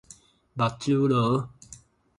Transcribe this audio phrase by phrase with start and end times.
[0.55, 1.47] 目睭濁